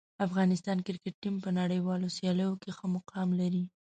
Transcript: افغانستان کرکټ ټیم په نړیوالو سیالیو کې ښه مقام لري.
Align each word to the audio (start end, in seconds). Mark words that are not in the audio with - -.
افغانستان 0.25 0.77
کرکټ 0.87 1.13
ټیم 1.21 1.35
په 1.43 1.49
نړیوالو 1.59 2.07
سیالیو 2.17 2.59
کې 2.61 2.69
ښه 2.77 2.85
مقام 2.95 3.29
لري. 3.41 3.63